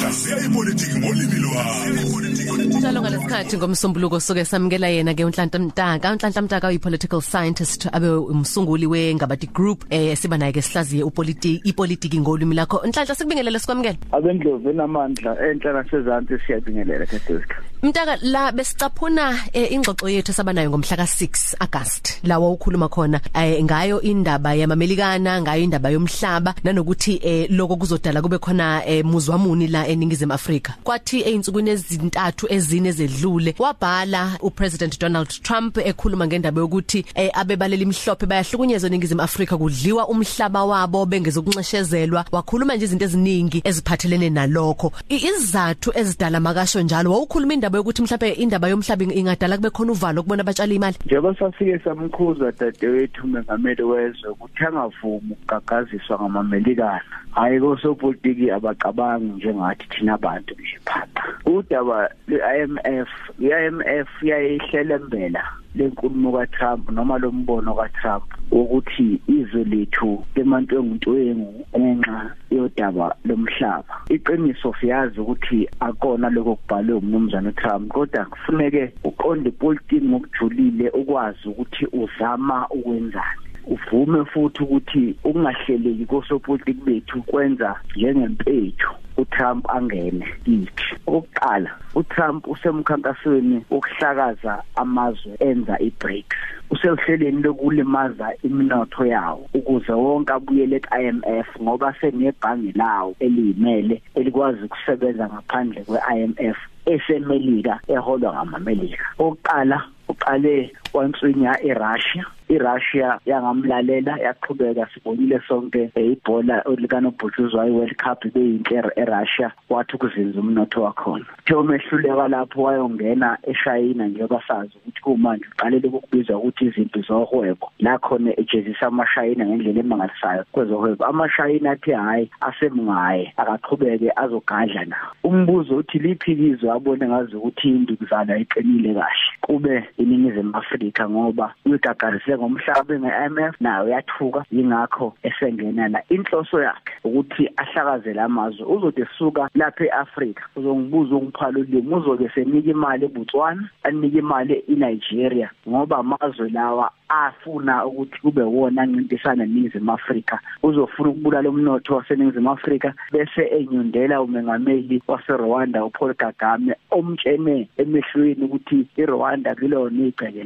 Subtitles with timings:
[0.00, 6.12] hlaziya ipolitiki ngolimi lwakho Njalo ngalesikhathi ngomsombuluko soke samukela yena ke uNhlanhla Mtaka.
[6.12, 11.68] uNhlanhla Mtaka uyi political scientist abe umsunguli wengabati group eh siba naye ke sihlaziye upolitiki
[11.68, 12.82] ipolitiki ngolimi lakho.
[12.86, 20.32] Nhlanhla sikubingelele sikwamukela abendlovu enamandla enhla nasezantsi siyabingelela Tedesca Mtaka la besicaphuna eh, ingxoxo yethu
[20.32, 22.18] sabanayo ngomhla ka6 August.
[22.24, 28.38] Lawa ukhuluma khona eh, ngayo indaba yamamelikana ngayo indaba yomhlaba nanokuthi eh, lokho kuzodala kube
[28.38, 30.74] khona eh, muzwamuni la eningizimu Afrika.
[30.84, 38.26] Kwathi einsukwini ezintathu ezine zedlule wabhala uPresident Donald Trump ekhuluma ngendaba yokuthi eh, abebaleli imhlophe
[38.26, 42.24] bayahlukunyezwa eningizimu Afrika kudliwa umhlaba wabo bengezokunxeshezelwa.
[42.32, 44.92] Wakhuluma nje izinto eziningi eziphathelene nalokho.
[45.08, 49.92] I- izizathu ezidala makasho njalo wawukhuluma indaba yokuthi mhlawumbe indaba yomhlaba ing- ingadala kube khona
[49.92, 50.96] uvalo kubona abatshali imali?
[51.06, 57.00] Njengoba safike samkhuza dadewethu mengameli wezwe ukuthi angavumi ukugagaziswa ngamamelikana.
[57.30, 61.24] Hayi kosopolitiki abacabangi njengathi thina abantu nje phapha.
[61.46, 63.08] Udaba lwe-IMF
[63.40, 73.94] i-IMF yayihlelembela lenkulumo kaTrump noma lombono kaTrump ukuthi izwe lethu lemantwengutwengu ngenxa yodaba lomhlaba.
[74.08, 81.86] Iqiniso siyazi ukuthi akona lokho kubhalwe umnumzana uTrump kodwa kufuneke uqonde ipolitiki ngokujulile ukwazi ukuthi
[81.92, 83.42] uzama ukwenzani.
[83.66, 88.90] Uvume futhi ukuthi ukungahleleki kosopolitiki bethu kwenza njengempethu.
[89.18, 90.88] uTrump angene kithi.
[91.06, 96.36] Okokuqala uTrump usemkhankasweni wokuhlakaza amazwe enza iBRICS
[96.70, 105.80] usehleleni lokulimaza iminotho yawo ukuze wonke abuyele ku-IMF ngoba senebhangi lawo eliyimele elikwazi ukusebenza ngaphandle
[105.88, 109.04] kwe-IMF esemelika eholwa ngamamelika.
[109.18, 118.92] Oqala uqale wanswinya eRussia iRussia yangamlalela yaqhubeka sibonile sonke eh, ibhola likanobhutshuzwa iWorld Cup beyinhle
[118.96, 121.24] eRussia wathi ukuzinza umnotho wakhona.
[121.46, 127.70] The umehluleka lapho wayongena eShayina njengoba sazi ukuthi kumanje uqalele ukubizwa ukuthi izinto zohwebo.
[127.78, 131.04] La khona ejezisa amashayina ngendlela emangalisayo kwezohwebo.
[131.04, 138.94] Amashayina athi hayi asemngaye akaqhubeke azogadla nawo umbuzo uthi liphikizwe abone ngazi ukuthi indukuzana iqinile
[138.94, 139.28] kahle?
[139.40, 144.44] Kube iningizimu Afrika ngoba uyigagarise ngomhlaba ngeIMF nayo yathuka.
[144.52, 148.64] Ingakho esengena la inhloso yakhe ukuthi ahlakazele amazwe.
[148.66, 155.98] Uzothi suka lapha eAfrika uzongibuza ungiphalo limi uzobe senika imali eBotswana anike imali eNigeria ngoba
[155.98, 163.42] amazwe lawa afuna ukuthi kube wona ancintisana neNingizimu Afrika uzofuna ukubulala umnotho waseNingizimu Afrika bese
[163.42, 170.44] enyundela umengameli waseRwanda uPaul Kagame omtshene emehlweni ukuthi iRwanda kulona igceke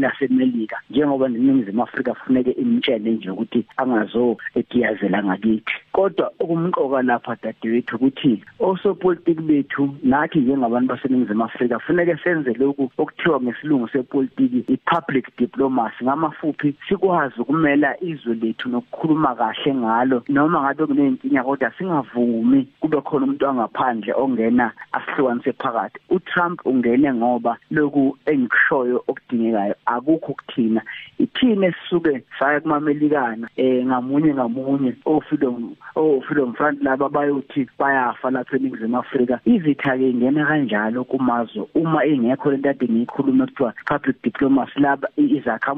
[0.00, 5.74] lasemelika njengoba neNingizimu Afrika kufuneke imtshene nje ukuthi angazo egiyazela ngakithi.
[5.92, 13.40] Kodwa okumqoka lapha dadewethu ukuthi osopolitiki bethu nathi njengabantu baseNingizimu Afrika kufuneke senze lokhu okuthiwa
[13.40, 15.91] ngesilungu sepolitiki ipublic diplomacy.
[16.04, 20.22] Ngamafuphi sikwazi ukumela izwe lethu nokukhuluma kahle ngalo.
[20.28, 25.98] Noma ngabe kunenkinga kodwa singavumi kube khona umuntu angaphandle ongena asihlukanise phakathi.
[26.10, 30.82] uTrump ungene ngoba loku engikushoyo okudingekayo akukho kuthina
[31.18, 38.56] ithina esisuke saya kumamelikana eh ngamunye ngamunye ofreedom oh freedom front laba bayothi bayafa lapha
[38.56, 39.40] eNingizimu Afrika.
[39.44, 41.66] Izitha ke ingena kanjalo kumazwe.
[41.74, 45.08] Uma engekho lento ade ngiyikhuluma kuthiwa public diplomacy laba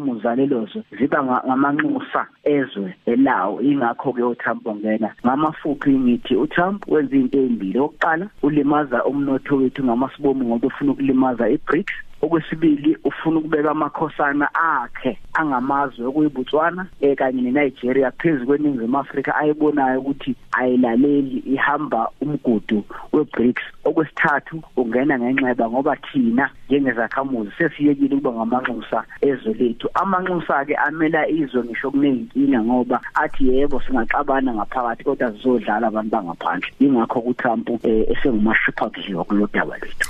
[0.05, 3.61] izakhamuzi zalelozo ziba ngamanxusa ezwe elawo.
[3.63, 10.45] Ingakho ke uTrump ongena ngamafuphi ngithi uTrump wenza into ezimbili oqala ulimaza umnotho wethu ngamasibomu
[10.45, 11.95] ngoba ufuna ukulimaza iBRICS.
[12.25, 20.35] Okwesibili ufuna ukubeka amakhosana akhe angamazwe okuyiBotswana eh kanye neNigeria phezulu kweningizimu Afrika ayibonayo ukuthi
[20.53, 23.63] ayilaleli ihamba umgudu weBRICS.
[23.85, 29.89] Okwesithathu ungena ngenxeba ngoba thina njengezakhamuzi sesiyekile ukuba ngamanxusa ezwe lethu.
[29.95, 36.71] Amanxusa ke amela izwe ngisho kuneyinkinga ngoba athi yebo singaxabana ngaphakathi kodwa sizodlala abantu bangaphandle.
[36.81, 40.09] Ingakho kuTrump eh, esengumashupha kudliwa kulodaba lwethu.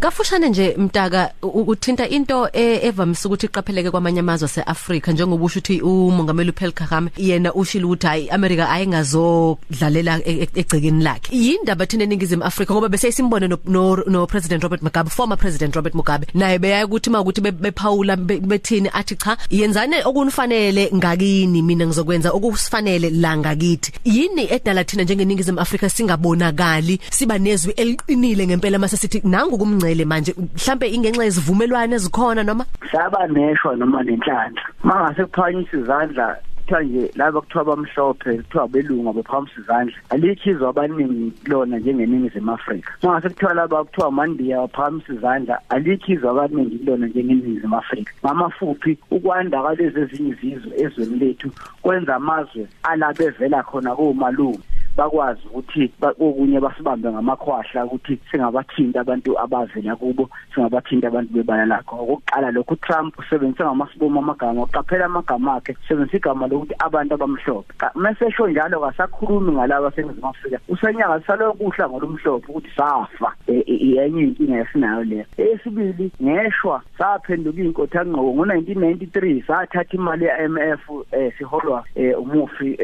[0.00, 5.80] Kafushane nje mtaka uthinta into e- evamise ukuthi iqapheleke kwamanye amazwe aseAfrika njengoba usho ukuthi
[5.80, 11.36] umongameli uPaul Kagame yena ushilo ukuthi hayi America ayingazodlalela e- e- egcekeni lakhe.
[11.36, 15.76] Yindaba thina eningizimu Afrika ngoba bese simbone no, no, no President Robert Mugabe former President
[15.76, 22.32] Robert Mugabe naye beya ukuthi makuthi bephawula bethini athi cha yenzane okunifanele ngakini mina ngizokwenza
[22.32, 23.92] okusifanele la ngakithi.
[24.04, 30.34] Yini edala thina njengeningizimu Afrika singabonakali siba nezwi eliqinile ngempela mase sithi nangu kumngcele manje
[30.38, 32.64] mhlambe ingenxa yezivumelwano ezikhona noma?
[32.90, 34.62] Saba neshwa noma nenhlanhla.
[34.82, 41.30] Mangase kuphanyisa izandla kuthiwa nje laba kuthiwa bamhlophe kuthiwa belungu abaphamisa izandla alikho izwe abaningi
[41.44, 42.92] kulona njengeningizimu afrika.
[43.02, 48.12] Mangase kuthiwa laba kuthiwa amandiya baphamisa izandla alikho izwe abaningi kulona njengeningizimu afrika.
[48.24, 51.50] Ngamafuphi ukwanda kwalezi ezinye izizwe ezweni lethu
[51.82, 54.58] kwenza amazwe alabevela khona komalume
[54.96, 61.96] bakwazi ukuthi okunye basibambe ngamakhwahla ukuthi singabathinta abantu abavela kubo singabathinta abantu bebala lakho.
[61.96, 67.72] Okokuqala lokhu Trump usebenzisa ngamasibomo amagama uqaphela amagama akhe usebenzisa igama lokuthi abantu abamhlophe.
[67.94, 73.34] Mesesho njalo kasakhulumi ngalabo baseNingizimu Afrika usenyaka salokuhla ngolumhlophe ukuthi safa.
[73.46, 80.82] Yenye inkinga esinayo leyo esibili ngeshwa saphenduka inkotha ngqoko ngo1993 sathatha imali ye-IMF
[81.12, 81.84] eh siholwa
[82.18, 82.78] umufi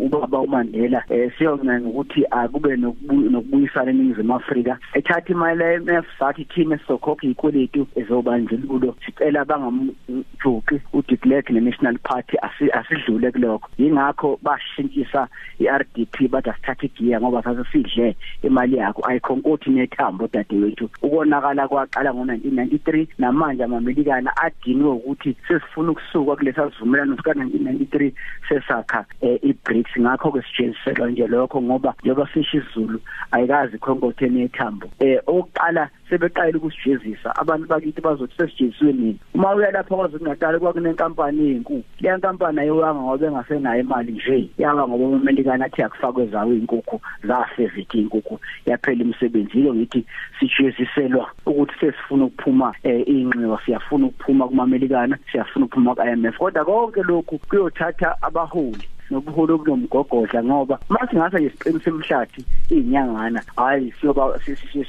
[0.00, 4.78] ubaba uMandela eh siyongena ukuthi akube nokubuyisana eNingizimu Afrika.
[4.94, 12.36] Ethatha imali ye-IMF sathi thina sizokhokha ikweletu ezobandlululo sicela bangamjuqi uDe Klerk neNational Party
[12.72, 13.68] asidlule kulokho.
[13.78, 19.02] Yingakho bashintshisa iRDP bathi asithathe igiya ngoba sasesidle imali yakho.
[19.06, 20.90] Ayikhonkoti nethambo dadewethu.
[21.02, 28.12] Ukonakala kwaqala ngo1993 namanje amamelikana adinwe ukuthi sesifuna ukusuka kulesa sivumelano sika 1993
[28.48, 29.04] sesakha
[29.42, 29.90] iBRICS.
[30.00, 33.00] Ngakho ke sijeziselwa nje lokho ngoba njengoba sisho isiZulu
[33.30, 37.36] ayikazi ikhonkothe nethambo eh oqala sebeqala ukusijezisa.
[37.36, 39.18] Abantu bakithi bazothi sesijeziswe nini?
[39.34, 44.50] Uma uya lapha kwaZulu Natal kwakunenkampani ezinkulu leya nkampani ayiwanga ngoba engasenayo imali nje.
[44.58, 49.58] Yaba ngoba umelikana athi akufakwe zawo inkukhu zasevithi inkukhu yaphela imisebenzi.
[49.58, 50.04] Yilo ngithi
[50.38, 58.16] sijeziselwa ukuthi sesifuna ukuphuma inxiwa siyafuna ukuphuma kumamelikana siyafuna ukuphuma ku-IMF kodwa konke lokhu kuyothatha
[58.22, 58.88] abaholi.
[59.10, 64.38] Nobuholo obunomgogodla ngoba mase ngase nje siqinise emhlathi izinyangana hayi siyoba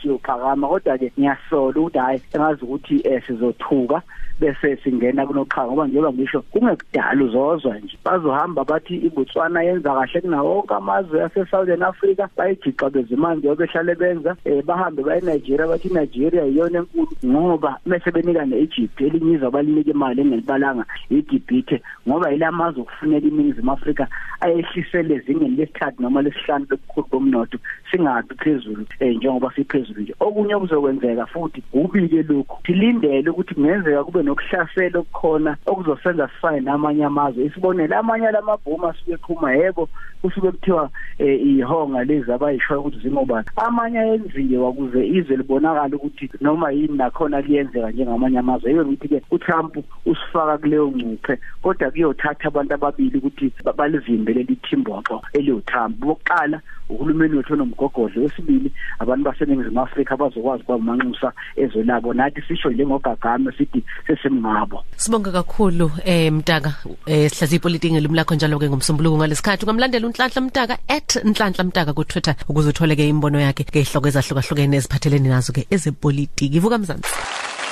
[0.01, 0.67] siyophakama.
[0.67, 4.01] Kodwa ke ngiyasola ukuthi hayi engazi ukuthi eh sizothuka
[4.39, 7.97] bese singena kunoqhaka ngoba njengoba ngisho kungekudala uzozwa nje.
[8.05, 14.35] Bazohamba bathi iBotswana yenza kahle kunawo wonke amazwe ase Southern Africa bayijiqa bezimanje obehlale benza
[14.45, 20.21] eh bahambe baye Nigeria bathi Nigeria iyona enkulu ngoba mase benika neEgypt elinyiza balinike imali
[20.21, 24.07] engelibalanga iGibhithe ngoba ilamazwe okufunela iningizimu Afrika
[24.41, 27.57] ayehlisele ezingeni lesithathu noma lesihlanu lokukhulu bomnotho
[27.91, 30.15] singabi phezulu eh njengoba siphezulu nje.
[30.19, 32.57] Okunye okuzokwenzeka futhi ubike lokhu.
[32.65, 37.45] Silindele ukuthi kungenzeka kube nokuhlasela okukhona okuzosenza sifane namanye amazwe.
[37.45, 39.89] Isibonele amanye lamabhomu asuke eqhuma yebo
[40.21, 43.47] kusuke kuthiwa ihonga lezi abayisho ukuthi zingobani.
[43.55, 48.71] Amanye ayenziwe ukuze izwe libonakala ukuthi noma yini nakhona liyenzeka njengamanye amazwe.
[48.71, 53.51] Yiyo ngithi ke uTrump usifaka kuleyo ncuphe kodwa kuyothatha abantu ababili ukuthi
[54.01, 61.83] balivimbe leli thimboxo eliyoTrump bokuqala uhulumeni wethu nomgogodlo wesibili abantu baseningizimu Afrika bazokwazi kwamanxusa ezwe
[61.83, 62.13] labo.
[62.13, 66.73] Nathi sisho njengogagame sithi sesemngabo Sibonga kakhulu eh Mtaka
[67.05, 69.65] eh sihlazi ipolitiki ngelimi lakho njalo ke ngomsombuluko ngalesikhathi.
[69.65, 70.77] Ungamlandela uNhlanhla Mtaka
[71.23, 76.57] @nhlanhla Mtaka ku Twitter ukuze uthole ke imbono yakhe ngehloko ezahlukahlukene eziphathelene nazo ke ezepolitiki.
[76.57, 77.15] Ivuka mzansi.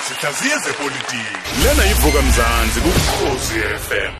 [0.06, 4.12] Sihlaziye zepolitiki lena ivuka mzansi ku Khosi FM